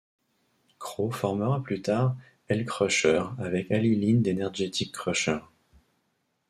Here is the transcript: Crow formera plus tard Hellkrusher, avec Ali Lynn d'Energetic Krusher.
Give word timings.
Crow 0.79 1.11
formera 1.11 1.61
plus 1.61 1.83
tard 1.83 2.15
Hellkrusher, 2.49 3.23
avec 3.37 3.69
Ali 3.69 3.95
Lynn 3.95 4.23
d'Energetic 4.23 4.91
Krusher. 4.93 5.37